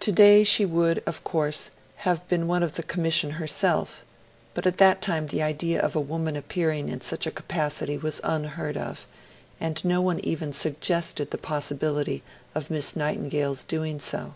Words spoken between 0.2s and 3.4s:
she would, of course, have been one of the Commission